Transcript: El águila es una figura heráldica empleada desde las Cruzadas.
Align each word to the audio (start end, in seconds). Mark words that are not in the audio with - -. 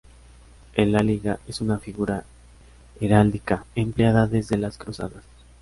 El 0.73 0.95
águila 0.95 1.39
es 1.47 1.61
una 1.61 1.77
figura 1.77 2.23
heráldica 2.99 3.65
empleada 3.75 4.25
desde 4.25 4.57
las 4.57 4.79
Cruzadas. 4.79 5.23